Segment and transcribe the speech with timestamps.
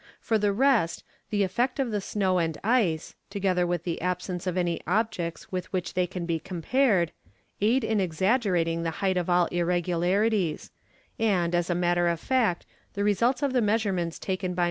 [0.19, 4.57] For the rest, the effect of the snow and ice, together with the absence of
[4.57, 7.11] any objects with which they can be compared,
[7.61, 10.71] aid in exaggerating the height of all irregularities,
[11.19, 14.59] and, as a matter of fact, the results of the measurements taken by M.